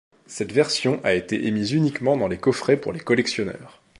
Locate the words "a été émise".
1.03-1.73